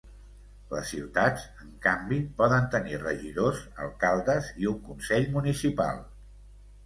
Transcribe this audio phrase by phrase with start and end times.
[0.69, 6.01] Les ciutats, en canvi, poden tenir regidors, alcaldes i un consell municipal.